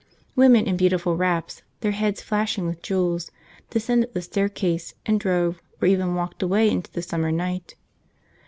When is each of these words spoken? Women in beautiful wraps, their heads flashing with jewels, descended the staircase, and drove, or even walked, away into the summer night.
Women 0.35 0.65
in 0.65 0.77
beautiful 0.77 1.15
wraps, 1.15 1.61
their 1.81 1.91
heads 1.91 2.23
flashing 2.23 2.65
with 2.65 2.81
jewels, 2.81 3.29
descended 3.69 4.15
the 4.15 4.23
staircase, 4.23 4.95
and 5.05 5.19
drove, 5.19 5.61
or 5.79 5.87
even 5.87 6.15
walked, 6.15 6.41
away 6.41 6.71
into 6.71 6.91
the 6.91 7.03
summer 7.03 7.31
night. 7.31 7.75